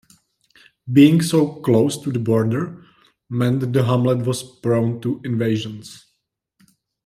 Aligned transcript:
Being 0.91 1.21
so 1.21 1.61
close 1.61 1.95
to 2.01 2.11
the 2.11 2.17
border 2.17 2.83
meant 3.29 3.71
the 3.71 3.85
hamlet 3.85 4.25
was 4.25 4.41
prone 4.61 4.99
to 5.01 5.21
invasions. 5.23 6.07